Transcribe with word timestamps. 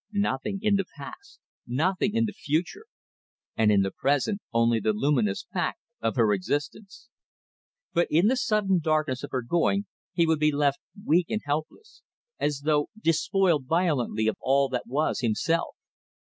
Nothing 0.13 0.57
in 0.63 0.77
the 0.77 0.85
past, 0.97 1.39
nothing 1.67 2.15
in 2.15 2.25
the 2.25 2.31
future; 2.33 2.85
and 3.55 3.71
in 3.71 3.83
the 3.83 3.91
present 3.91 4.41
only 4.51 4.79
the 4.79 4.93
luminous 4.93 5.45
fact 5.53 5.79
of 6.01 6.15
her 6.15 6.33
existence. 6.33 7.07
But 7.93 8.07
in 8.09 8.25
the 8.25 8.35
sudden 8.35 8.79
darkness 8.79 9.21
of 9.21 9.29
her 9.29 9.43
going 9.43 9.85
he 10.11 10.25
would 10.25 10.39
be 10.39 10.51
left 10.51 10.79
weak 11.05 11.27
and 11.29 11.41
helpless, 11.45 12.01
as 12.39 12.61
though 12.61 12.89
despoiled 12.99 13.67
violently 13.67 14.27
of 14.27 14.37
all 14.41 14.69
that 14.69 14.87
was 14.87 15.19
himself. 15.19 15.75